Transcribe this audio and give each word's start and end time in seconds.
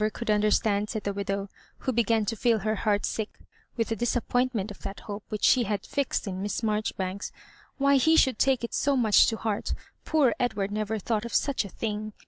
could 0.13 0.31
understand," 0.31 0.89
said 0.89 1.03
the 1.03 1.13
widow, 1.13 1.47
who 1.81 1.93
began 1.93 2.25
to 2.25 2.35
feel 2.35 2.57
her 2.57 2.73
heart 2.73 3.05
sick 3.05 3.37
with 3.77 3.89
the 3.89 3.95
disap 3.95 4.27
pointment 4.27 4.71
of 4.71 4.81
that 4.81 5.01
hope 5.01 5.23
which 5.29 5.43
she 5.43 5.65
had 5.65 5.85
fixed 5.85 6.25
in 6.25 6.41
Miss 6.41 6.63
Marjoribanks," 6.63 7.31
why 7.77 7.97
he 7.97 8.15
should 8.15 8.39
take 8.39 8.63
it 8.63 8.73
so 8.73 8.97
much 8.97 9.27
to 9.27 9.37
heart. 9.37 9.75
Poor 10.03 10.33
Edward 10.39 10.71
never 10.71 10.97
thought 10.97 11.23
of 11.23 11.35
such 11.35 11.63
a 11.63 11.69
thing! 11.69 12.13